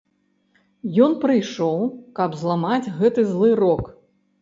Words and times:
Ён 1.07 1.13
прыйшоў, 1.27 1.85
каб 2.19 2.29
зламаць 2.43 2.83
гэты 2.99 3.31
злы 3.37 3.57
рок. 3.65 3.83